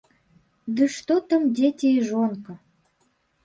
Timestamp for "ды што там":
0.79-1.47